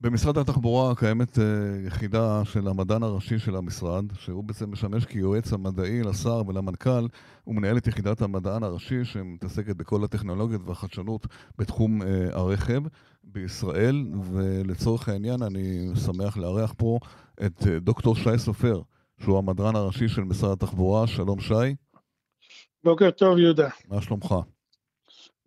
[0.00, 1.40] במשרד התחבורה קיימת uh,
[1.86, 7.06] יחידה של המדען הראשי של המשרד, שהוא בעצם משמש כיועץ המדעי לשר ולמנכ"ל.
[7.44, 11.26] הוא מנהל את יחידת המדען הראשי שמתעסקת בכל הטכנולוגיות והחדשנות
[11.58, 12.82] בתחום uh, הרכב
[13.24, 16.98] בישראל, ולצורך העניין אני שמח לארח פה
[17.46, 18.80] את uh, דוקטור שי סופר,
[19.20, 21.06] שהוא המדען הראשי של משרד התחבורה.
[21.06, 21.74] שלום שי.
[22.84, 23.68] בוקר טוב יהודה.
[23.88, 24.34] מה שלומך?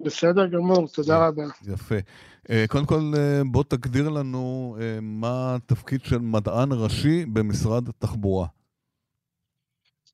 [0.06, 1.44] בסדר גמור, תודה רבה.
[1.68, 1.96] יפה.
[2.50, 8.48] אה, קודם כל, אה, בוא תגדיר לנו אה, מה התפקיד של מדען ראשי במשרד התחבורה.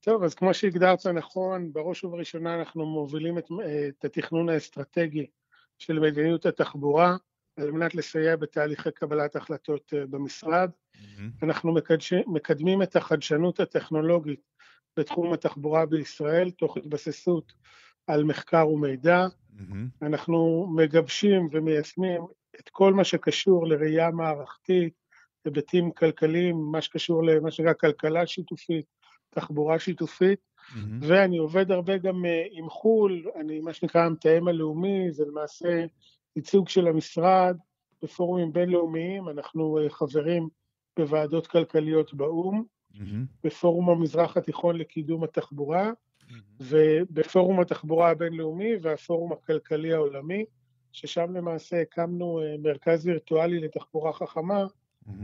[0.02, 3.48] טוב, אז כמו שהגדרת נכון, בראש ובראשונה אנחנו מובילים את,
[3.90, 5.26] את התכנון האסטרטגי
[5.78, 7.16] של מדיניות התחבורה,
[7.58, 10.70] על מנת לסייע בתהליכי קבלת החלטות במשרד.
[10.70, 11.44] Mm-hmm.
[11.44, 14.42] אנחנו מקדש, מקדמים את החדשנות הטכנולוגית
[14.98, 17.54] בתחום התחבורה בישראל, תוך התבססות
[18.08, 19.28] על מחקר ומידע.
[19.28, 20.06] Mm-hmm.
[20.06, 22.22] אנחנו מגבשים ומיישמים
[22.60, 24.94] את כל מה שקשור לראייה מערכתית,
[25.46, 28.86] היבטים כלכליים, מה שקשור למה שנקרא כלכלה שיתופית,
[29.30, 30.78] תחבורה שיתופית, mm-hmm.
[31.02, 35.86] ואני עובד הרבה גם אה, עם חו"ל, אני מה שנקרא המתאם הלאומי, זה למעשה
[36.36, 37.58] ייצוג של המשרד
[38.04, 40.50] בפורומים בינלאומיים, אנחנו אה, חברים
[40.98, 43.00] בוועדות כלכליות באו"ם, mm-hmm.
[43.44, 45.92] בפורום המזרח התיכון לקידום התחבורה,
[46.60, 50.46] ובפורום התחבורה הבינלאומי והפורום הכלכלי העולמי,
[50.92, 54.66] ששם למעשה הקמנו אה, מרכז וירטואלי לתחבורה חכמה,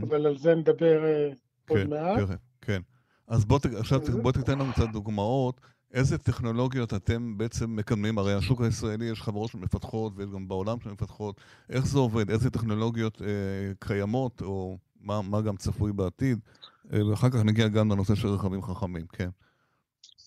[0.01, 1.29] אבל על זה נדבר אה,
[1.69, 2.19] עוד כן, מעט.
[2.27, 2.81] כן, כן.
[3.27, 5.61] אז בוא, עכשיו בוא תיתן לנו קצת דוגמאות.
[5.93, 8.17] איזה טכנולוגיות אתם בעצם מקדמים?
[8.17, 11.41] הרי השוק הישראלי, יש חברות שמפתחות ויש גם בעולם שמפתחות.
[11.69, 12.29] איך זה עובד?
[12.29, 13.27] איזה טכנולוגיות אה,
[13.79, 16.39] קיימות, או מה, מה גם צפוי בעתיד?
[16.93, 19.29] אה, ואחר כך נגיע גם לנושא של רכבים חכמים, כן.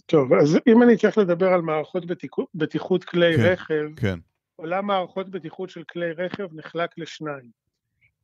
[0.06, 4.18] טוב, אז אם אני צריך לדבר על מערכות בטיחות, בטיחות כלי כן, רכב, כן.
[4.56, 7.50] עולם מערכות בטיחות של כלי רכב נחלק לשניים.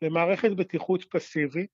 [0.02, 1.70] למערכת בטיחות פסיבית,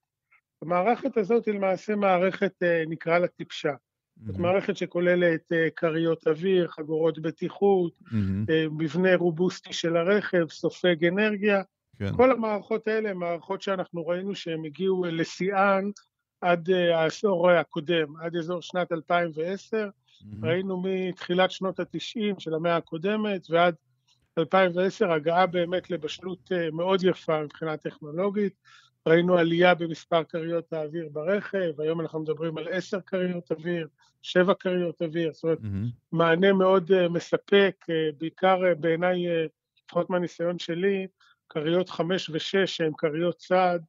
[0.62, 3.72] המערכת הזאת היא למעשה מערכת, אה, נקרא לה טיפשה.
[3.72, 4.26] Mm-hmm.
[4.26, 8.52] זאת מערכת שכוללת אה, כריות אוויר, חגורות בטיחות, mm-hmm.
[8.70, 11.62] מבנה רובוסטי של הרכב, סופג אנרגיה.
[11.98, 12.16] כן.
[12.16, 15.90] כל המערכות האלה הן מערכות שאנחנו ראינו שהן הגיעו לשיאן
[16.46, 20.24] עד אה, העשור הקודם, עד אזור שנת 2010, mm-hmm.
[20.42, 23.74] ראינו מתחילת שנות ה-90 של המאה הקודמת ועד
[24.38, 28.52] 2010 הגעה באמת לבשלות אה, מאוד יפה מבחינה טכנולוגית,
[29.06, 33.88] ראינו עלייה במספר כריות האוויר ברכב, היום אנחנו מדברים על עשר כריות אוויר,
[34.22, 35.96] שבע כריות אוויר, זאת אומרת, mm-hmm.
[36.12, 37.86] מענה מאוד uh, מספק,
[38.18, 39.26] בעיקר בעיניי,
[39.84, 41.06] לפחות מהניסיון שלי,
[41.48, 43.82] כריות חמש ושש שהן כריות צעד,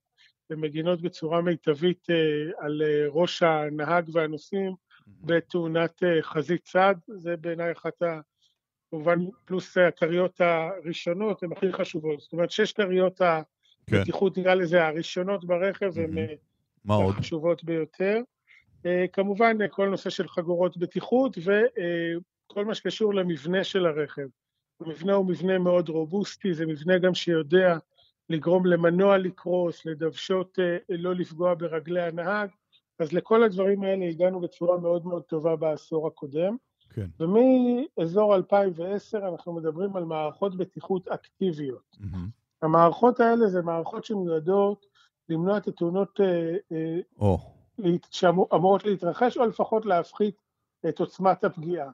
[0.50, 2.16] ומגינות בצורה מיטבית אה,
[2.66, 4.74] על אה, ראש הנהג והנוסעים
[5.08, 8.19] בתאונת אה, חזית צד, זה בעיניי אחת ה...
[8.91, 12.19] כמובן, פלוס הכריות הראשונות הן הכי חשובות.
[12.19, 14.41] זאת אומרת, שש כריות הבטיחות, כן.
[14.41, 16.18] נראה לזה, הראשונות ברכב הן
[16.90, 18.22] החשובות ביותר.
[19.14, 24.28] כמובן, כל נושא של חגורות בטיחות וכל מה שקשור למבנה של הרכב.
[24.79, 27.78] המבנה הוא מבנה מאוד רובוסטי, זה מבנה גם שיודע
[28.29, 32.49] לגרום למנוע לקרוס, לדוושות אה, לא לפגוע ברגלי הנהג,
[32.99, 36.55] אז לכל הדברים האלה הגענו בצורה מאוד מאוד טובה בעשור הקודם.
[36.89, 37.07] כן.
[37.19, 41.97] ומאזור 2010 אנחנו מדברים על מערכות בטיחות אקטיביות.
[42.01, 42.17] Mm-hmm.
[42.61, 44.85] המערכות האלה זה מערכות שמיועדות
[45.29, 46.19] למנוע את התאונות
[47.19, 47.25] oh.
[48.11, 50.35] שאמורות להתרחש, או לפחות להפחית
[50.89, 51.89] את עוצמת הפגיעה.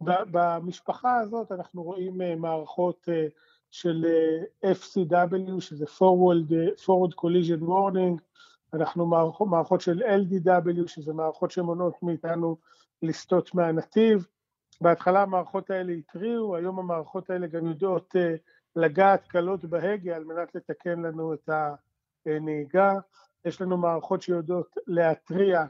[0.00, 3.08] במשפחה הזאת אנחנו רואים מערכות
[3.70, 8.20] של אה, FCW, שזה Forward, אה, Forward Collision Warning,
[8.74, 12.56] אנחנו מערכות, מערכות של LDW, שזה מערכות שמונעות מאיתנו
[13.02, 14.26] לסטות מהנתיב.
[14.80, 18.38] בהתחלה המערכות האלה התריעו, היום המערכות האלה גם יודעות uh,
[18.76, 21.50] לגעת קלות בהגה על מנת לתקן לנו את
[22.26, 22.94] הנהיגה.
[23.44, 25.64] יש לנו מערכות שיודעות להתריע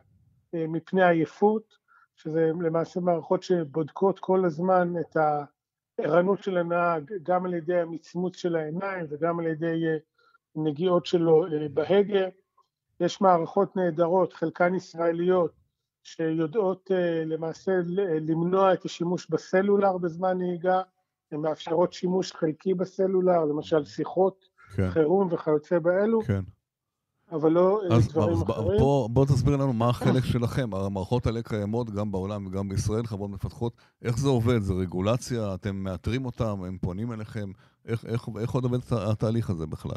[0.52, 1.74] מפני עייפות,
[2.16, 5.44] שזה למעשה מערכות שבודקות כל הזמן את ה...
[6.04, 9.96] ערנות של הנהג גם על ידי המצמוץ של העיניים וגם על ידי אה,
[10.56, 12.28] נגיעות שלו אה, בהגה.
[13.00, 15.52] יש מערכות נהדרות, חלקן ישראליות,
[16.02, 17.72] שיודעות אה, למעשה
[18.20, 20.82] למנוע את השימוש בסלולר בזמן נהיגה,
[21.32, 24.44] הן מאפשרות שימוש חלקי בסלולר, למשל שיחות
[24.76, 24.90] כן.
[24.90, 26.20] חירום וכיוצא באלו.
[26.22, 26.40] כן.
[27.32, 28.78] אבל לא אז, דברים אז אחרים.
[28.78, 30.74] בוא, בוא תסביר לנו מה החלק שלכם.
[30.74, 33.72] המערכות האלה קיימות גם בעולם וגם בישראל, חברות מפתחות.
[34.02, 34.58] איך זה עובד?
[34.60, 35.54] זה רגולציה?
[35.54, 36.64] אתם מאתרים אותם?
[36.64, 37.52] הם פונים אליכם?
[37.86, 39.96] איך, איך, איך עוד עובד התהליך הזה בכלל?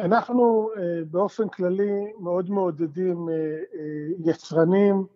[0.00, 5.06] אנחנו אה, באופן כללי מאוד מעודדים אה, אה, יצרנים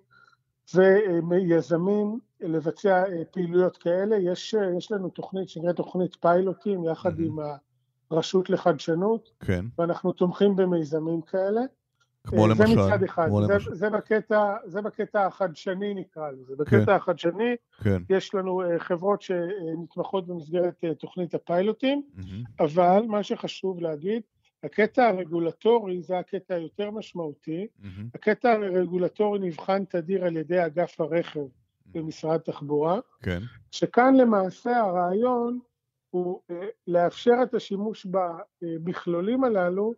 [1.30, 4.16] ויזמים לבצע פעילויות כאלה.
[4.16, 7.22] יש, יש לנו תוכנית שנקראת תוכנית פיילוטים, יחד mm-hmm.
[7.22, 7.38] עם
[8.14, 9.64] רשות לחדשנות, כן.
[9.78, 11.60] ואנחנו תומכים במיזמים כאלה.
[12.26, 12.66] כמו אה, למשל.
[12.66, 13.74] זה מצד אחד, כמו זה, למשל.
[13.74, 16.54] זה, בקטע, זה בקטע החדשני נקרא לזה.
[16.56, 16.78] כן.
[16.78, 18.02] בקטע החדשני כן.
[18.10, 22.42] יש לנו אה, חברות שנתמכות במסגרת אה, תוכנית הפיילוטים, מהמם.
[22.60, 24.22] אבל מה שחשוב להגיד,
[24.64, 27.66] הקטע הרגולטורי זה הקטע היותר משמעותי.
[27.78, 28.08] מהמם.
[28.14, 31.46] הקטע הרגולטורי נבחן תדיר על ידי אגף הרכב
[31.94, 33.40] במשרד התחבורה, כן.
[33.70, 35.58] שכאן למעשה הרעיון
[36.14, 38.06] הוא אה, לאפשר את השימוש
[38.62, 39.94] במכלולים הללו,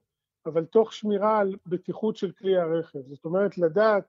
[0.46, 2.98] אבל תוך שמירה על בטיחות של כלי הרכב.
[3.08, 4.04] זאת אומרת, לדעת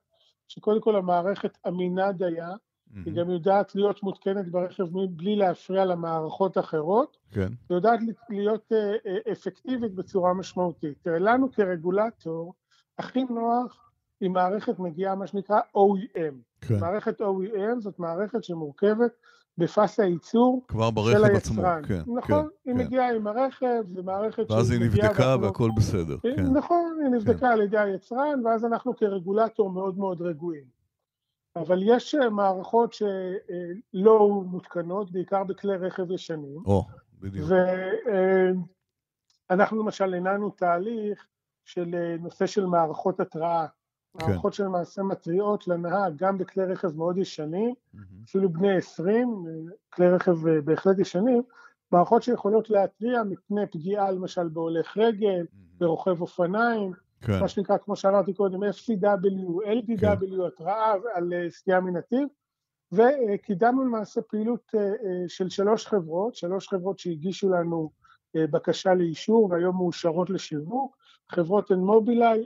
[0.48, 2.56] שקודם כל המערכת אמינה דייה, היא
[2.94, 3.18] מהמם.
[3.18, 7.48] גם יודעת להיות מותקנת ברכב בלי להפריע למערכות אחרות, כן.
[7.70, 8.00] ויודעת
[8.30, 10.98] להיות אה, אה, אפקטיבית בצורה משמעותית.
[11.02, 12.54] תראה, לנו כרגולטור,
[12.98, 13.90] הכי נוח
[14.22, 16.34] אם מערכת מגיעה מה שנקרא OEM.
[16.60, 16.80] כן.
[16.80, 19.12] מערכת OEM זאת מערכת שמורכבת
[19.58, 21.62] בפס הייצור כבר של ברכב עצמו.
[21.62, 21.82] היצרן.
[21.88, 22.02] כן.
[22.16, 22.80] נכון, היא כן.
[22.80, 26.16] מגיעה עם הרכב, זו מערכת ואז היא נבדקה ואנחנו- והכל בסדר.
[26.22, 26.46] כן.
[26.52, 30.64] נכון, היא נבדקה על ידי היצרן, ואז אנחנו כרגולטור מאוד מאוד רגועים.
[31.56, 36.84] אבל יש אה, מערכות שלא מותקנות, בעיקר בכלי רכב ישנים, או,
[37.20, 37.50] בדיוק.
[39.50, 41.26] ואנחנו למשל הנענו תהליך
[41.64, 43.66] של אה, נושא של מערכות התראה.
[44.18, 44.26] כן.
[44.26, 48.06] מערכות שלמעשה מתריעות לנהג גם בכלי רכב מאוד ישנים, מהמם.
[48.28, 51.42] אפילו בני 20, אה, כלי רכב אה, בהחלט ישנים,
[51.92, 55.46] מערכות שיכולות להתריע מפני פגיעה למשל בהולך רגל,
[55.78, 57.40] ברוכב אופניים, כן.
[57.40, 62.28] מה שנקרא, כמו שאמרתי קודם, FCW, LDW, התראה על אה, סטייה מנתיב,
[62.92, 64.72] וקידמנו למעשה פעילות
[65.28, 67.90] של שלוש חברות, שלוש חברות שהגישו לנו
[68.34, 70.96] בקשה לאישור והיום מאושרות לשיווק,
[71.32, 72.44] חברות הן מובילאיי,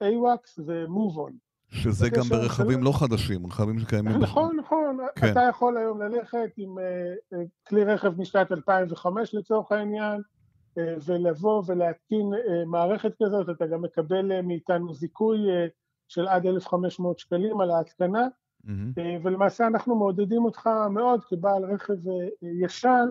[0.00, 1.32] אייוואקס ומובון.
[1.72, 4.18] שזה גם ברכבים של- לא חדשים, רכבים שקיימים.
[4.18, 5.30] נכון, נכון, כן.
[5.32, 6.84] אתה יכול היום ללכת עם אה,
[7.32, 10.20] אה, כלי רכב משנת 2005 לצורך העניין,
[10.78, 12.30] אה, ולבוא ולהתקין
[12.66, 15.38] מערכת כזאת, אתה גם מקבל מאיתנו זיכוי
[16.08, 18.26] של עד 1,500 שקלים על ההתקנה,
[19.22, 21.94] ולמעשה אנחנו מעודדים אותך מאוד כבעל רכב
[22.62, 23.08] ישן,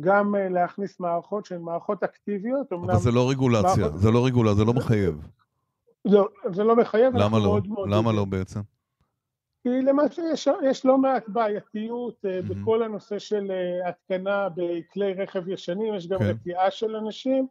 [0.00, 4.26] גם אה, להכניס מערכות שהן מערכות אקטיביות, אמנם אבל זה לא רגולציה, מערכות- זה לא
[4.26, 5.28] רגולציה, זה לא מחייב.
[6.04, 7.60] לא, זה לא מחייב, למה לא?
[7.88, 8.60] למה לא בעצם?
[9.62, 12.48] כי למעשה יש, יש לא מעט בעייתיות מהמם.
[12.48, 16.24] בכל הנושא של אה, התקנה בכלי רכב ישנים, יש גם כן.
[16.24, 17.46] רתיעה של אנשים,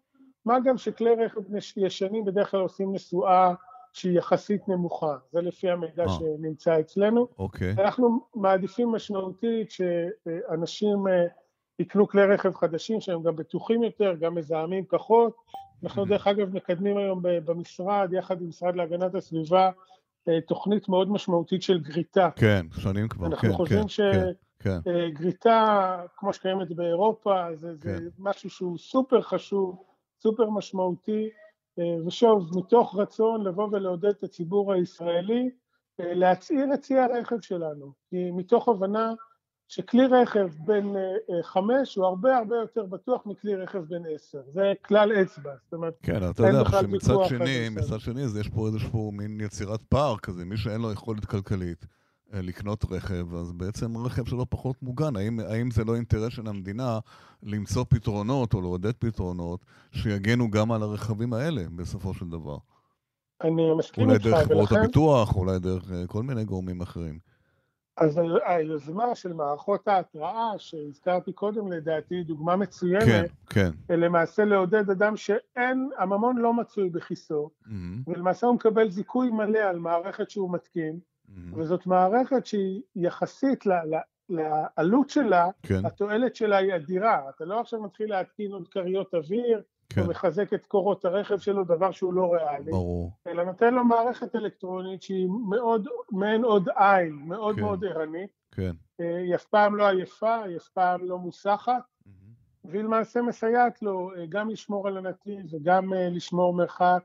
[0.45, 1.42] מה גם שכלי רכב
[1.78, 3.54] ישנים בדרך כלל עושים נסועה
[3.94, 6.10] שהיא יחסית נמוכה, זה לפי המידע אה.
[6.10, 7.28] שנמצא אצלנו.
[7.39, 7.75] אוקיי.
[7.80, 11.06] אנחנו מעדיפים משמעותית שאנשים
[11.79, 15.33] יקנו כלי רכב חדשים שהם גם בטוחים יותר, גם מזהמים פחות.
[15.83, 16.06] אנחנו.
[16.06, 19.71] דרך אגב מקדמים היום במשרד, יחד עם משרד להגנת הסביבה,
[20.27, 22.29] אה, תוכנית מאוד משמעותית של גריטה.
[22.35, 24.91] כן, שנים כבר, אנחנו כן, חושבים כן, כן, כן.
[25.12, 28.03] שגריטה, כמו שקיימת באירופה, זה, זה כן.
[28.19, 29.83] משהו שהוא סופר חשוב,
[30.21, 31.29] סופר משמעותי,
[31.79, 35.50] אה, ושוב, מתוך רצון לבוא ולעודד את הציבור הישראלי
[36.00, 39.13] אה, להצעיר את צי הרכב שלנו, כי מתוך הבנה
[39.67, 44.41] שכלי רכב בן אה, אה, חמש הוא הרבה הרבה יותר בטוח מכלי רכב בן עשר,
[44.53, 48.67] זה כלל אצבע, זאת אומרת, כן, אתה יודע שמצד שני, מצד שני, אז יש פה
[48.67, 51.85] איזשהו מין יצירת פער כזה, מי שאין לו יכולת כלכלית
[52.33, 55.15] אה, לקנות רכב, אז בעצם רכב שלו פחות מוגן.
[55.15, 56.99] האם, האם זה לא אינטרס של המדינה
[57.43, 62.57] למצוא פתרונות או לעודד פתרונות שיגנו גם על הרכבים האלה בסופו של דבר?
[63.43, 67.19] אני מסכים אולי איתך, דרך חברות ולכן, הביטוח, אולי דרך כל מיני גורמים אחרים.
[67.98, 73.04] אז היוזמה של מערכות ההתראה שהזכרתי קודם, לדעתי, היא דוגמה מצוינת,
[73.50, 73.98] כן, כן.
[73.98, 79.80] למעשה לעודד אדם שאין, הממון לא מצוי בכיסו, מהמם, ולמעשה הוא מקבל זיכוי מלא על
[79.80, 81.00] מערכת שהוא מתקין,
[81.30, 81.60] מהמם.
[81.60, 83.96] וזאת מערכת שהיא יחסית ל, ל,
[84.30, 87.30] לעלות שלה, כן, התועלת שלה היא אדירה.
[87.36, 89.62] אתה לא עכשיו מתחיל להתקין עוד כריות אוויר,
[89.98, 93.12] כן, או מחזק את קורות הרכב שלו, דבר שהוא לא ריאלי, ברור.
[93.27, 97.62] אלא נותן לו מערכת אלקטרונית שהיא מאוד, מעין עוד עין, מאוד כן.
[97.62, 98.30] מאוד ערנית.
[98.51, 98.72] כן.
[99.01, 101.82] אה, היא אף פעם לא עייפה, היא אף פעם לא מוסחת.
[102.66, 107.04] והיא למעשה מסייעת לו אה, גם לשמור על הנתיב וגם אה, לשמור מרחק,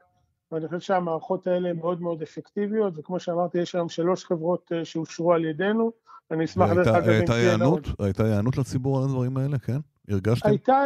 [0.53, 5.33] ואני חושב שהמערכות האלה הן מאוד מאוד אפקטיביות, וכמו שאמרתי, יש היום שלוש חברות שאושרו
[5.33, 5.93] על ידינו,
[6.31, 7.67] אני אשמח דרך והייתה- אגב אם?
[7.67, 7.87] עוד.
[7.99, 9.79] הייתה היענות לציבור על הדברים האלה, כן?
[10.09, 10.49] הרגשתם?
[10.49, 10.83] הייתה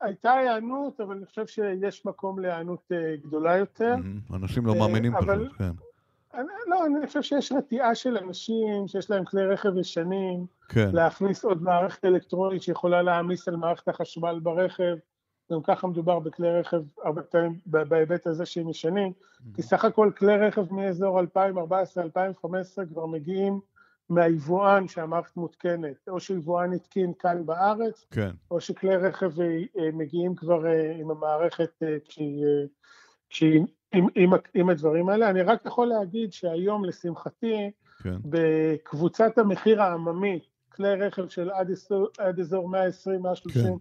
[0.00, 3.94] הייתה היענות, אבל אני חושב שיש מקום להיענות אה, גדולה יותר.
[4.34, 5.70] אנשים לא אה, מאמינים אבל- פשוט, כן.
[6.34, 11.44] אני, לא, אני חושב שיש רתיעה של אנשים שיש להם כלי רכב ישנים, כן, להכניס
[11.44, 14.96] עוד מערכת אלקטרונית שיכולה להעמיס על מערכת החשמל ברכב.
[15.52, 19.12] גם ככה מדובר בכלי רכב הרבה פעמים בהיבט הזה שהם ישנים,
[19.54, 21.24] כי סך הכל כלי רכב מאזור 2014-2015
[22.92, 23.60] כבר מגיעים
[24.10, 28.30] מהיבואן שהמערכת מותקנת, או שיבואן התקין כאן בארץ, כן.
[28.50, 32.44] או שכלי רכב אה, מגיעים כבר אה, עם המערכת כשהיא,
[33.30, 33.62] כשהיא
[33.94, 35.30] עם, עם, עם הדברים האלה.
[35.30, 37.70] אני רק יכול להגיד שהיום, לשמחתי,
[38.02, 38.16] כן.
[38.24, 40.40] בקבוצת המחיר העממי,
[40.72, 41.70] כלי רכב של עד,
[42.18, 43.74] עד אזור 120-130 כן,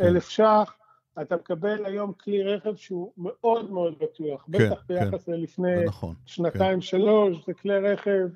[0.00, 0.30] אלף כן.
[0.30, 0.76] ש"ח,
[1.22, 4.94] אתה מקבל היום כלי רכב שהוא מאוד מאוד בטוח, כן, בטח כן.
[4.94, 5.32] ביחס כן.
[5.32, 7.42] ללפני נכון, שנתיים-שלוש, כן.
[7.46, 8.28] זה כלי רכב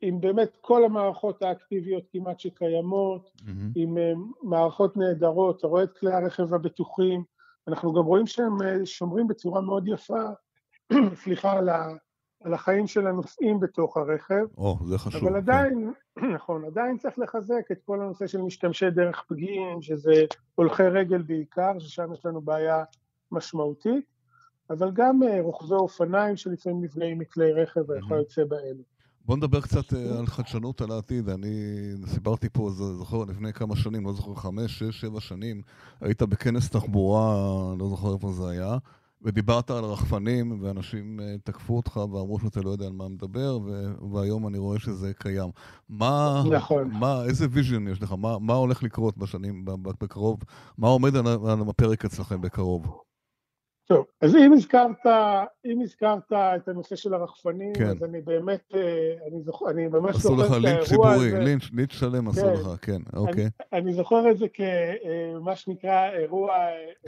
[0.00, 3.50] עם באמת כל המערכות האקטיביות כמעט שקיימות, mm-hmm.
[3.74, 7.24] עם uh, מערכות נהדרות, אתה רואה את כלי הרכב הבטוחים,
[7.68, 10.22] אנחנו גם רואים שהם uh, שומרים בצורה מאוד יפה,
[11.22, 11.88] סליחה, על, ה,
[12.44, 14.44] על החיים של הנוסעים בתוך הרכב.
[14.58, 15.22] או, oh, זה חשוב.
[15.22, 15.36] אבל כן.
[15.36, 15.92] עדיין.
[16.36, 20.24] נכון, עדיין צריך לחזק את כל הנושא של משתמשי דרך פגיעים, שזה
[20.54, 22.84] הולכי רגל בעיקר, ששם יש לנו בעיה
[23.32, 24.04] משמעותית,
[24.70, 28.93] אבל גם uh, רוכבי אופניים שלפעמים נפגעים מכלי רכב וכיוצא באלו.
[29.26, 31.28] בוא נדבר קצת אה, על חדשנות על העתיד.
[31.28, 31.50] אני
[32.06, 35.62] סיפרתי פה, זוכר, לפני כמה שנים, לא זוכר, חמש, שש, שבע שנים,
[36.00, 37.34] היית בכנס תחבורה,
[37.78, 38.78] לא זוכר איפה זה היה,
[39.22, 44.12] ודיברת על רחפנים, ואנשים אה, תקפו אותך ואמרו שאתה לא יודע על מה מדבר, ו-
[44.12, 45.50] והיום אני רואה שזה קיים.
[45.88, 46.90] מה, נכון.
[46.92, 48.12] מה, איזה vision יש לך?
[48.12, 49.64] מה, מה הולך לקרות בשנים,
[50.00, 50.38] בקרוב?
[50.78, 53.04] מה עומד על, על הפרק אצלכם בקרוב?
[53.86, 55.06] טוב, אז אם הזכרת,
[55.64, 57.86] אם הזכרת את הנושא של הרחפנים, כן.
[57.86, 60.70] אז אני באמת, אה, אני זוכר, אני ממש זוכר את האירוע הזה.
[60.70, 62.52] עשו לך לינץ' ציבורי, לינץ', לינץ' שלם עשו כן.
[62.52, 63.44] לך, כן, אוקיי.
[63.72, 66.54] אני, אני זוכר את זה כמה אה, שנקרא אירוע,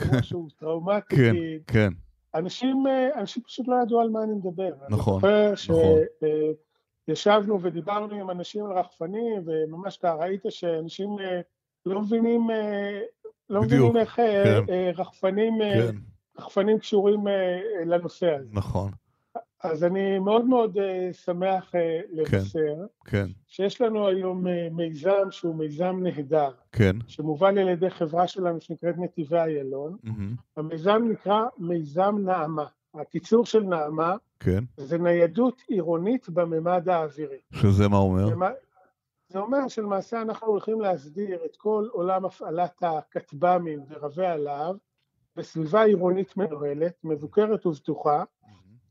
[0.01, 1.17] אירוע שהוא טראומטי.
[1.17, 1.35] כן,
[1.67, 1.89] כן.
[2.35, 4.71] אנשים, אה, אנשים פשוט לא ידעו על מה אני מדבר.
[4.91, 7.09] נכון, אני זוכר נכון.
[7.09, 11.17] שישבנו ודיברנו עם אנשים על רחפנים, וממש אתה ראית שאנשים
[11.87, 12.51] לא מבינים,
[13.51, 14.63] לא בדיוק, מבינים איך כן.
[14.97, 15.59] רחפנים...
[15.59, 15.97] כן.
[16.39, 18.49] רחפנים קשורים אה, לנושא הזה.
[18.53, 18.91] נכון.
[19.63, 22.75] אז אני מאוד מאוד אה, שמח אה, לבשר,
[23.05, 23.27] כן, כן.
[23.47, 26.97] שיש לנו היום מיזם שהוא מיזם נהדר, כן.
[27.07, 29.97] שמובל על ידי חברה שלנו שנקראת נתיבי איילון.
[30.05, 30.11] Mm-hmm.
[30.57, 32.67] המיזם נקרא מיזם נעמה.
[32.95, 34.65] הקיצור של נעמה כן.
[34.77, 37.39] זה ניידות עירונית בממד האווירי.
[37.53, 38.29] שזה מה אומר?
[39.29, 44.77] זה אומר שלמעשה אנחנו הולכים להסדיר את כל עולם הפעלת הכטב"מים ורבי הלהב
[45.37, 48.25] בסביבה עירונית מנוהלת, מבוקרת ובטוחה,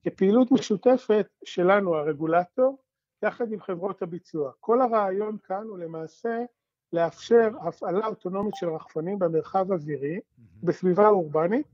[0.03, 2.77] כפעילות משותפת שלנו, הרגולטור,
[3.23, 4.51] יחד עם חברות הביצוע.
[4.59, 6.45] כל הרעיון כאן הוא למעשה
[6.93, 10.19] לאפשר הפעלה אוטונומית של רחפנים במרחב אווירי,
[10.63, 11.67] בסביבה אורבנית,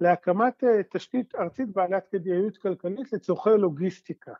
[0.00, 4.32] להקמת אה, תשתית ארצית בעלת כדאיות כלכלית לצורכי לוגיסטיקה.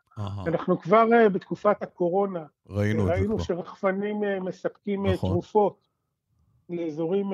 [0.47, 5.29] אנחנו כבר אה, בתקופת הקורונה ראינו, ראינו שרחפנים אה, מספקים נכון.
[5.29, 5.87] תרופות
[6.69, 7.25] לאזורים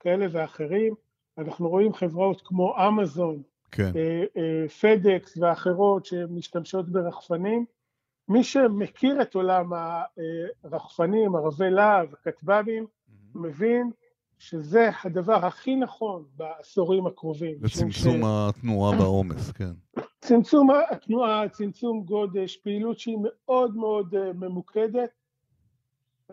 [0.00, 0.94] כאלה ואחרים.
[1.38, 3.92] אנחנו רואים חברות כמו אמזון, כן.
[3.96, 7.64] אה, אה, פדקס ואחרות שמשתמשות ברחפנים.
[8.28, 9.70] מי שמכיר את עולם
[10.64, 13.38] הרחפנים, ערבי להב, הכטב"מים, mm-hmm.
[13.38, 13.90] מבין
[14.38, 17.54] שזה הדבר הכי נכון בעשורים הקרובים.
[17.60, 18.24] לצמצום ש...
[18.24, 19.72] התנועה בעומס, כן.
[20.20, 25.10] צמצום התנועה, צמצום גודש, פעילות שהיא מאוד מאוד אה, ממוקדת.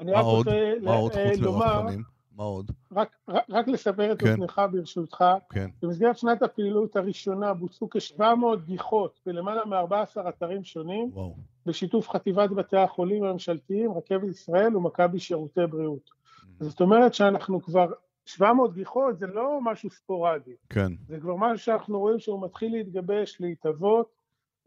[0.02, 0.48] מה עוד?
[0.82, 2.19] מה עוד חוץ מרחפנים?
[2.40, 2.72] מה עוד?
[2.92, 4.28] רק, רק, רק לסבר את כן.
[4.28, 5.70] אוזנך ברשותך, כן.
[5.82, 8.22] במסגרת שנת הפעילות הראשונה בוצעו כ-700
[8.66, 11.36] גיחות בלמעלה מ-14 אתרים שונים, וואו.
[11.66, 16.10] בשיתוף חטיבת בתי החולים הממשלתיים, רכבת ישראל ומכבי שירותי בריאות.
[16.10, 16.64] Mm-hmm.
[16.64, 17.88] זאת אומרת שאנחנו כבר,
[18.26, 20.92] 700 גיחות זה לא משהו ספורדי, כן.
[21.08, 24.19] זה כבר משהו שאנחנו רואים שהוא מתחיל להתגבש, להתהוות,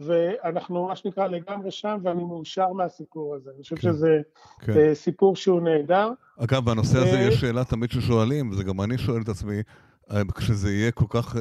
[0.06, 3.50] ואנחנו מה שנקרא לגמרי שם, ואני מאושר מהסיפור הזה.
[3.54, 4.20] אני חושב כן, שזה
[4.60, 4.72] כן.
[4.72, 6.10] אה, סיפור שהוא נהדר.
[6.38, 9.62] אגב, בנושא הזה אה, יש שאלה תמיד ששואלים, וזה גם אני שואל את עצמי,
[10.10, 11.36] אה, כשזה יהיה כל כך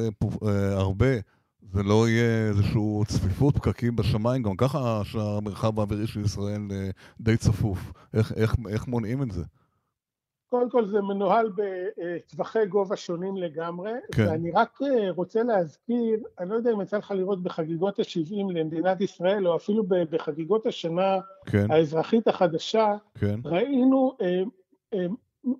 [0.72, 1.06] הרבה,
[1.72, 6.62] זה לא יהיה איזושהי צפיפות, פקקים בשמיים, גם ככה שהמרחב האווירי של ישראל
[7.20, 7.92] די צפוף.
[8.14, 9.42] איך, איך, איך מונעים את זה?
[10.52, 14.26] קודם כל זה מנוהל בטווחי גובה שונים לגמרי, כן.
[14.26, 19.00] ואני רק אה, רוצה להזכיר, אני לא יודע אם יצא לך לראות בחגיגות ה-70 למדינת
[19.00, 21.70] ישראל, או אפילו בחגיגות השנה כן.
[21.70, 23.40] האזרחית החדשה, כן.
[23.44, 24.42] ראינו אה,
[24.94, 25.06] אה,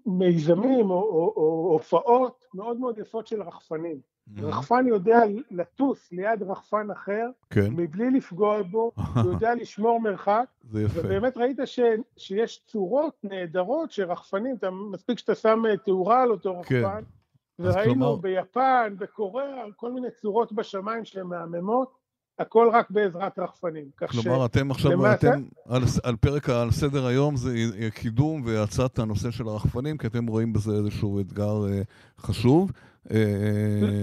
[0.07, 4.12] מיזמים או, או, או הופעות מאוד מאוד יפות של רחפנים.
[4.29, 4.45] Mm-hmm.
[4.45, 7.69] רחפן יודע לטוס ליד רחפן אחר, כן.
[7.71, 11.01] מבלי לפגוע בו, הוא יודע לשמור מרחק, זה יפה.
[11.01, 11.81] ובאמת ראית ש,
[12.17, 16.77] שיש צורות נהדרות שרחפנים, אתה, מספיק שאתה שם אה, תאורה על אותו כן.
[16.77, 17.65] רחפן, כן.
[17.65, 18.17] וראינו כלומר...
[18.17, 22.03] ביפן, בקוריאה, כל מיני צורות בשמיים שהן מהממות,
[22.39, 23.91] הכל רק בעזרת רחפנים.
[23.99, 24.51] כלומר, ש...
[24.51, 25.29] אתם עכשיו, למעשה...
[25.29, 27.55] אתם על, על פרק, על סדר היום זה
[27.95, 31.83] קידום והצעת הנושא של הרחפנים, כי אתם רואים בזה איזשהו אתגר אה,
[32.19, 32.71] חשוב.
[33.11, 33.17] אה,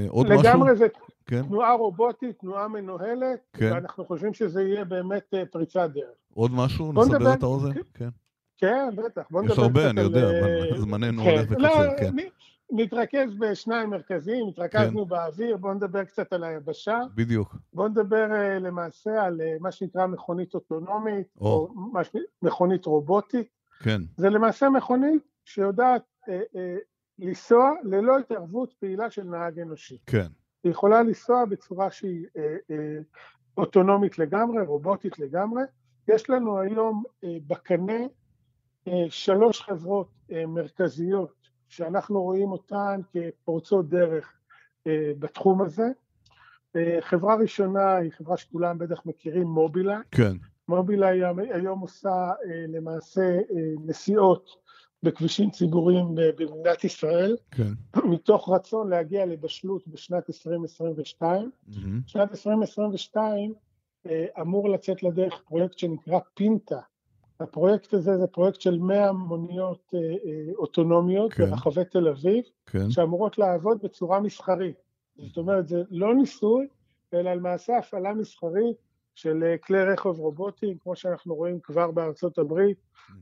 [0.10, 0.40] עוד משהו?
[0.42, 0.88] לגמרי זה...
[1.26, 1.44] כן.
[1.44, 3.70] תנועה רובוטית, תנועה מנוהלת, כן.
[3.74, 6.06] ואנחנו חושבים שזה יהיה באמת אה, פריצת דרך.
[6.34, 6.92] עוד משהו?
[6.94, 7.74] נסבר נדבר- את האוזן?
[7.74, 7.82] כן.
[7.94, 8.10] כן.
[8.58, 9.22] כן, בטח.
[9.32, 11.30] בוא נדבר יש הרבה, אני יודע, אה, אבל זמננו כן.
[11.30, 12.16] הולך לא, וקצר, כן.
[12.20, 12.30] נ-
[12.82, 17.00] נתרכז בשניים מרכזיים, התרכזנו באוויר, בואו נדבר קצת על היבשה.
[17.16, 17.56] בדיוק.
[17.74, 18.28] בואו נדבר
[18.60, 21.70] למעשה על מה שנקרא מכונית אוטונומית, או.
[21.96, 22.10] או ש-
[22.42, 23.48] מכונית רובוטית.
[23.84, 26.76] כן, זה למעשה מכונית שיודעת אה, אה,
[27.20, 29.98] לנסוע ללא התערבות פעילה של נהג אנושי.
[30.06, 30.28] כן.
[30.64, 33.00] היא יכולה לנסוע בצורה שהיא אה, אה,
[33.58, 35.64] אוטונומית לגמרי, רובוטית לגמרי.
[36.08, 38.00] יש לנו היום אה, בקנה
[38.88, 44.34] אה, שלוש חברות אה, מרכזיות שאנחנו רואים אותן כפורצות דרך
[44.88, 45.88] אה, בתחום הזה.
[46.76, 49.98] אה, חברה ראשונה היא חברה שכולם בטח מכירים, מובילאיי.
[50.12, 50.34] כן.
[50.68, 51.22] מובילאיי
[51.52, 54.50] היום עושה אה, למעשה אה, נסיעות
[55.04, 57.74] בכבישים ציבוריים במדינת ישראל, כן.
[58.12, 61.52] מתוך רצון להגיע לבשלות בשנת 2022.
[61.68, 62.02] מהמם.
[62.06, 63.54] בשנת 2022
[64.08, 66.80] אה, אמור לצאת לדרך פרויקט שנקרא פינטה.
[67.40, 71.46] הפרויקט הזה זה פרויקט של 100 מוניות אה, אה, אוטונומיות כן.
[71.50, 72.90] ברחבי תל אביב, כן.
[72.90, 74.76] שאמורות לעבוד בצורה מסחרית.
[75.18, 76.68] זאת אומרת, זה לא ניסוי,
[77.14, 78.78] אלא למעשה הפעלה מסחרית
[79.22, 82.78] של אה, כלי רכב רובוטיים, כמו שאנחנו רואים כבר בארצות הברית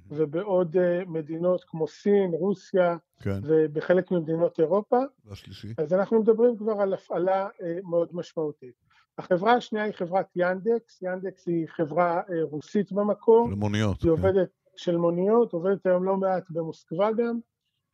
[0.10, 3.40] ובעוד אה, מדינות כמו סין, רוסיה כן.
[3.44, 4.98] ובחלק ממדינות אירופה.
[5.26, 5.68] והשלישי?
[5.78, 8.74] אז אנחנו מדברים כבר על הפעלה אה, מאוד משמעותית.
[9.18, 14.02] החברה השנייה היא חברת ינדקס, ינדקס היא חברה רוסית במקור, למוניות.
[14.02, 14.10] היא כן.
[14.10, 17.40] עובדת של מוניות, עובדת היום לא מעט במוסקבה גם.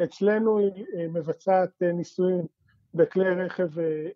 [0.04, 2.46] אצלנו היא מבצעת ניסויים
[2.94, 3.70] בכלי רכב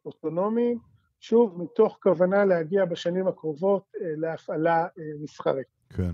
[0.06, 0.80] אוטונומיים,
[1.20, 5.68] שוב, מתוך כוונה להגיע בשנים הקרובות אה, להפעלה אה, מסחרית.
[5.90, 6.12] כן.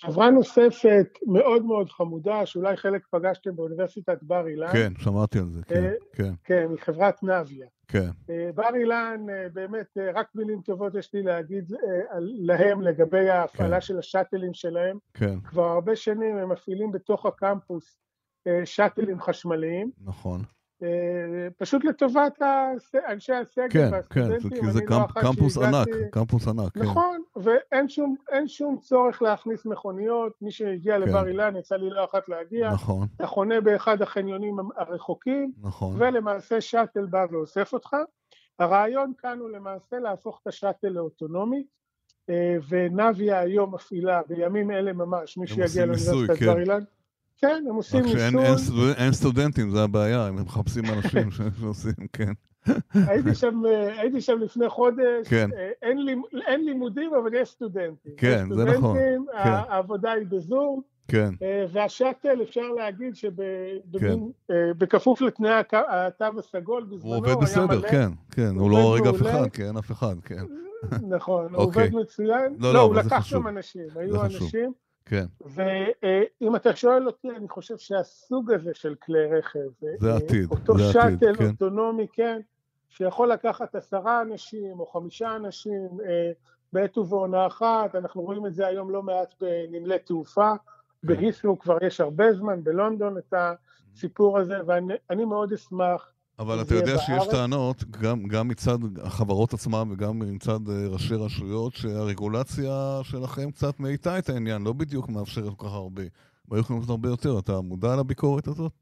[0.00, 5.62] חברה נוספת מאוד מאוד חמודה, שאולי חלק פגשתם באוניברסיטת בר אילן, כן, שמעתי על זה.
[5.62, 5.84] כן.
[5.84, 6.32] אה, כן.
[6.44, 7.66] כן, היא חברת נביה.
[7.88, 8.10] כן.
[8.54, 11.72] בר אילן, באמת, רק מילים טובות יש לי להגיד
[12.20, 13.80] להם לגבי ההפעלה כן.
[13.80, 14.98] של השאטלים שלהם.
[15.14, 15.40] כן.
[15.40, 17.98] כבר הרבה שנים הם מפעילים בתוך הקמפוס
[18.64, 20.42] שאטלים חשמליים, נכון.
[20.82, 20.88] אה,
[21.58, 22.42] פשוט לטובת
[23.08, 24.20] אנשי הסגל כן, כן.
[24.30, 24.50] והסטודנטים.
[24.50, 25.72] זה- כי זה לא קמפ- אחת קמפוס ענק.
[25.88, 26.72] שהגעתי- קמפוס ענק.
[26.74, 26.80] כן.
[26.82, 31.00] נכון, ואין שום, שום צורך להכניס מכוניות, מי שהגיע כן.
[31.02, 33.06] לבר אילן, יצא לי לא אחת להגיע, נכון.
[33.16, 35.94] אתה חונה באחד החניונים הרחוקים, נכון.
[35.98, 37.96] ולמעשה שאטל בא ואוסף אותך.
[38.58, 41.64] הרעיון כאן הוא למעשה להפוך את השאטל לאוטונומי,
[42.30, 46.46] אה, ונביה היום מפעילה בימים אלה ממש, מי שיגיע לאוניברסיטת כן.
[46.46, 46.80] בר אילן.
[47.40, 52.32] כן, הם עושים ניסוי, אין סטודנט- אין סטודנטים, זה הבעיה, הם מחפשים אנשים שעושים, כן.
[52.94, 55.50] הייתי שם, אה, הייתי שם לפני חודש, כן.
[55.56, 58.12] אה, אין, לימ- אין לימודים אבל יש סטודנטים.
[58.16, 59.48] כן, יש זה נכון, סטודנטים, כן.
[59.50, 61.30] העבודה היא בזום, כן.
[61.42, 63.14] אה, והשאטל אפשר להגיד
[64.00, 64.16] כן.
[64.74, 67.82] שבכפוף לתנאי הקו- התו הסגול בזמנו הוא עובד בסדר.
[67.88, 69.22] כן, כן, הוא עובד לא הורג אף.
[69.22, 70.44] אחד, כי אין אף אחד, כן,
[71.08, 71.88] נכון, הוא אוקיי.
[71.88, 72.54] עובד מצוין.
[72.58, 73.24] לא, לא, לא, הוא לקח.
[73.24, 74.22] שם אנשים, היו.
[74.24, 74.72] אנשים.
[75.04, 80.50] כן, ואם אתה שואל אותי, אני חושב שהסוג הזה של כלי רכב, זה אה, העתיד,
[80.50, 81.46] אותו זה שאטל כן.
[81.46, 82.40] אוטונומי, כן,
[82.88, 86.32] שיכול לקחת עשרה אנשים או חמישה אנשים אה,
[86.72, 91.08] בעת ובעונה אחת, אנחנו רואים את זה היום לא מעט בנמלי תעופה, כן.
[91.08, 96.74] בהיסרו כבר יש הרבה זמן, בלונדון את הסיפור הזה, ואני אני מאוד אשמח אבל אתה
[96.74, 97.30] יודע שיש בארץ?
[97.30, 104.18] טענות, גם, גם מצד החברות עצמן וגם מצד אה, ראשי רשויות, שהרגולציה שלכם קצת מאיטה
[104.18, 106.02] את העניין, לא בדיוק מאפשרת כל כך הרבה.
[106.48, 107.38] והיו יכולים לעשות הרבה יותר.
[107.38, 108.72] אתה מודע לביקורת הזאת?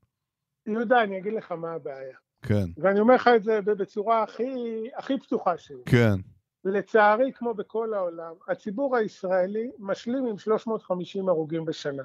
[0.66, 2.16] יהודה, אני אגיד לך מה הבעיה.
[2.42, 4.44] כן, ואני אומר לך את זה בצורה הכי,
[4.96, 5.82] הכי פתוחה שלי.
[5.86, 6.14] כן,
[6.64, 12.02] לצערי, כמו בכל העולם, הציבור הישראלי משלים עם 350 הרוגים בשנה.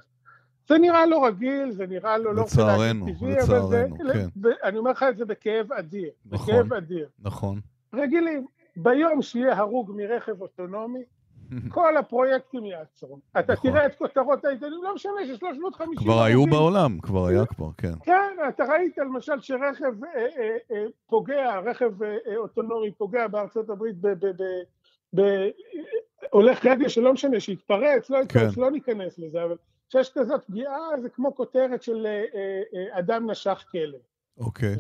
[0.70, 3.86] זה נראה לו רגיל, זה נראה לו לא רוצה לצערנו, טבעי, אבל זה...
[3.86, 4.50] לצערנו, כן.
[4.64, 6.56] אני אומר לך את זה בכאב אדיר, נכון.
[6.56, 7.08] בכאב אדיר.
[7.20, 7.60] נכון.
[7.94, 8.46] רגילים,
[8.76, 11.04] ביום שיהיה הרוג מרכב אוטונומי,
[11.70, 13.20] כל הפרויקטים יעצרו.
[13.40, 13.72] אתה נכון.
[13.72, 17.94] תראה את כותרות העיתונים, לא משנה ש-350 כבר היו בעולם, כבר היה כבר, כן.
[18.04, 23.70] כן, אתה ראית למשל שרכב אה, אה, אה, פוגע, רכב אה, אה, אוטונומי פוגע בארצות
[23.70, 24.08] הברית ב...
[24.08, 24.44] ב, ב,
[25.16, 25.22] ב
[26.32, 28.62] הולך רגל שלא משנה, שהתפרץ, לא התפרץ, כן.
[28.62, 29.56] לא ניכנס לזה, אבל
[29.94, 34.00] כשיש כזאת פגיעה זה כמו כותרת של אה, אה, אה, אדם נשך כלב.
[34.38, 34.76] אוקיי.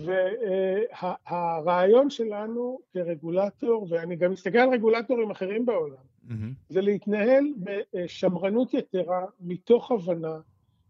[1.25, 6.53] והרעיון שלנו כרגולטור, ואני גם מסתכל על רגולטורים אחרים בעולם, מהמם.
[6.69, 7.45] זה להתנהל
[7.93, 10.39] בשמרנות יתרה, מתוך הבנה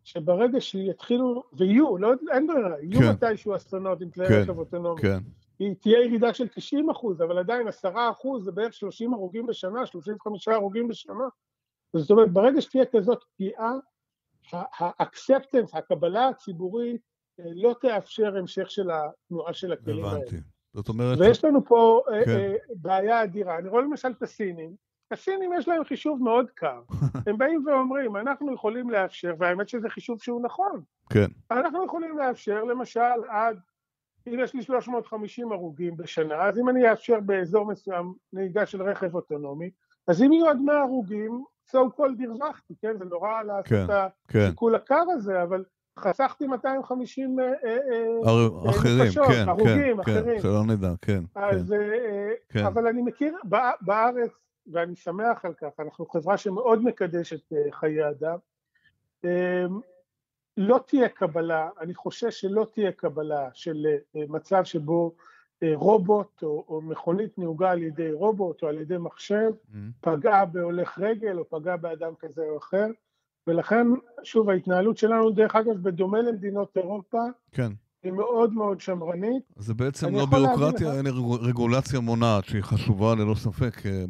[0.04, 3.12] שברגע שיתחילו, ויהיו, לא, אין ברירה, יהיו כן.
[3.12, 5.02] מתישהו אסונות עם כלי כן, רכב אוטונומי.
[5.02, 5.18] כן,
[5.60, 9.86] היא תהיה ירידה של 90 אחוז, אבל עדיין 10 אחוז זה בערך 30 הרוגים בשנה,
[9.86, 11.28] 35 הרוגים בשנה.
[11.96, 13.72] זאת אומרת, ברגע שתהיה כזאת פגיעה,
[14.54, 17.02] ה-acceptance, הקבלה הציבורית,
[17.40, 20.18] אה, לא תאפשר המשך של התנועה של הכלים האלה.
[20.18, 20.36] הבנתי.
[20.74, 21.20] זאת אומרת...
[21.20, 22.52] ויש לנו פה כן.
[22.76, 23.58] בעיה אדירה.
[23.58, 24.76] אני רואה למשל את הסינים,
[25.12, 26.82] הסינים יש להם חישוב מאוד קר.
[27.28, 30.82] הם באים ואומרים, אנחנו יכולים לאפשר, והאמת שזה חישוב שהוא נכון.
[31.10, 31.26] כן.
[31.52, 33.60] אנחנו יכולים לאפשר, למשל, עד,
[34.28, 39.16] אם יש לי 350 הרוגים בשנה, אז אם אני אאפשר באזור מסוים נהיגה של רכב
[39.16, 39.70] אוטונומי,
[40.08, 42.98] אז אם יהיו עד 100 הרוגים, so called הרווחתי, כן?
[42.98, 44.40] זה נורא לעשות כן, את כן.
[44.40, 44.76] השיקול.
[44.76, 45.64] הקר הזה, אבל
[46.00, 50.36] חסכתי 250 אה, אה, אחרים, נפשות, כן, הרוגים, כן, אחרים.
[50.36, 51.24] כן, שלא נדע, כן.
[51.36, 51.76] אז,
[52.50, 52.60] כן.
[52.60, 52.66] כן.
[52.66, 53.36] אבל אני מכיר,
[53.82, 54.32] בארץ,
[54.72, 58.38] ואני שמח על כך, אנחנו חברה שמאוד מקדשת חיי אדם,
[60.58, 65.16] לא תהיה קבלה, אני חושש שלא תהיה קבלה של מצב שבו
[65.74, 69.78] רובוט או, או מכונית נהוגה על ידי רובוט או על ידי מחשב, mm-hmm.
[70.02, 72.88] פגעה בהולך רגל או פגעה באדם כזה או אחר,
[73.48, 73.88] ולכן,
[74.24, 77.20] שוב, ההתנהלות שלנו, דרך אגב, בדומה למדינות אירופה,
[77.52, 77.72] כן.
[78.04, 79.44] היא מאוד מאוד שמרנית.
[79.56, 84.06] זה בעצם לא ביורוקרטיה, אלא רגולציה מונעת, שהיא חשובה ללא ספק אה,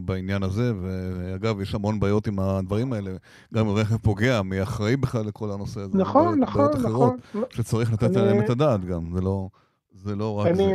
[0.00, 3.10] בעניין הזה, ואגב, יש המון בעיות עם הדברים האלה.
[3.54, 5.98] גם אם רכב פוגע, מי אחראי בכלל לכל הנושא הזה?
[5.98, 7.16] נכון, נכון, נכון.
[7.50, 9.48] שצריך לתת עליהם את הדעת גם, זה לא...
[9.92, 10.74] זה לא רק אני, זה.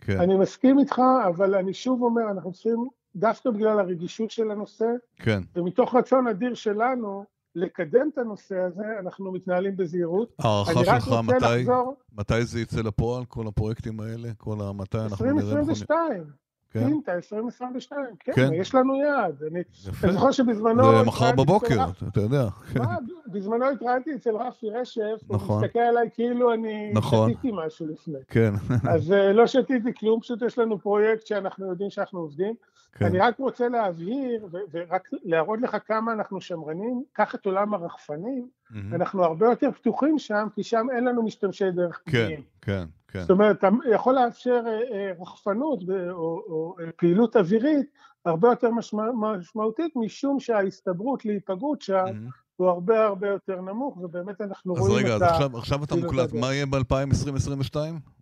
[0.00, 0.20] כן.
[0.20, 5.42] אני מסכים איתך, אבל אני שוב אומר, אנחנו צריכים, דווקא בגלל הרגישות של הנושא, כן.
[5.56, 10.34] ומתוך רצון אדיר שלנו, לקדם את הנושא הזה, אנחנו מתנהלים בזהירות.
[10.38, 11.96] הערכה שלך מתי, לחזור...
[12.12, 14.28] מתי זה יצא לפועל, כל הפרויקטים האלה?
[14.36, 15.40] כל מתי אנחנו נראה...
[15.40, 16.45] 2022.
[16.80, 16.86] כן?
[16.86, 19.42] פינטה 2022, כן, כן, יש לנו יעד.
[19.42, 19.62] אני,
[20.04, 20.98] אני זוכר שבזמנו...
[20.98, 22.48] זה מחר בבוקר, אתה יודע.
[22.72, 22.78] כן.
[22.78, 25.56] מה, בזמנו התראיינתי אצל רפי רשף, נכון.
[25.56, 27.32] הוא מסתכל עליי כאילו אני נכון.
[27.32, 28.18] שתיתי משהו לפני.
[28.28, 28.52] כן.
[28.90, 32.54] אז uh, לא שתיתי כלום, פשוט יש לנו פרויקט שאנחנו יודעים שאנחנו עובדים.
[32.92, 33.04] כן.
[33.04, 38.94] אני רק רוצה להבהיר, ורק להראות לך כמה אנחנו שמרנים, קח את עולם הרחפנים, mm-hmm.
[38.94, 42.42] אנחנו הרבה יותר פתוחים שם, כי שם אין לנו משתמשי דרך פנימיים.
[42.60, 42.86] כן, כן.
[43.16, 43.20] כן.
[43.20, 47.86] זאת אומרת, אתה יכול לאפשר אה, אה, רחפנות או, או אה, פעילות אווירית
[48.24, 52.30] הרבה יותר משמע, משמעותית, משום שההסתברות להיפגעות שם mm-hmm.
[52.56, 55.26] הוא הרבה הרבה יותר נמוך, ובאמת אנחנו רואים רגע, את ה...
[55.26, 57.76] אז רגע, אז עכשיו אתה מוקלט, מה יהיה ב-2020-2022?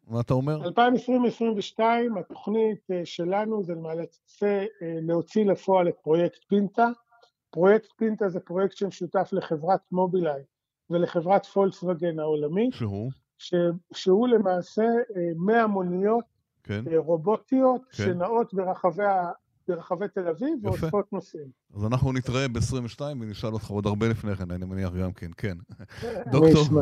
[0.09, 0.69] מה אתה אומר?
[1.79, 1.81] 2020-2022,
[2.21, 6.89] התוכנית שלנו זה למעשה להוציא לפועל את פרויקט פינטה.
[7.55, 10.43] פרויקט פינטה זה פרויקט שמשותף לחברת מובילאיי
[10.91, 12.75] ולחברת פולקסווגן העולמית.
[12.75, 13.11] שהוא?
[13.39, 13.55] ש,
[13.93, 14.83] שהוא למעשה
[15.37, 16.25] 100 אה, מוניות
[16.63, 16.85] כן.
[16.93, 18.05] אה, רובוטיות כן.
[18.05, 19.03] שנעות ברחבי,
[19.69, 21.47] ברחבי תל אביב ואוספות נוסעים.
[21.75, 25.57] אז אנחנו נתראה ב-22 ונשאל אותך עוד הרבה לפני כן, אני מניח גם כן, כן.
[26.33, 26.81] דוקטור,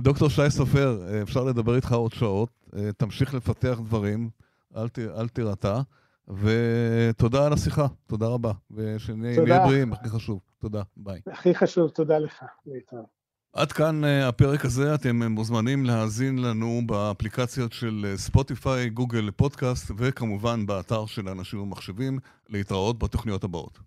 [0.00, 2.48] דוקטור שי סופר, אה, אפשר לדבר איתך עוד שעות,
[2.96, 4.30] תמשיך לפתח דברים,
[4.76, 5.80] אל, ת, אל תירתע,
[6.28, 10.40] ותודה על השיחה, תודה רבה, ושנהיה בריאים, הכי חשוב.
[10.58, 11.20] תודה, ביי.
[11.26, 12.44] הכי חשוב, תודה לך.
[12.66, 13.24] להתראות.
[13.52, 19.90] עד כאן אה, הפרק הזה, אתם מוזמנים להאזין לנו באפליקציות של אה, ספוטיפיי, גוגל פודקאסט
[19.96, 23.78] וכמובן באתר של אנשים ומחשבים להתראות בתוכניות הבאות.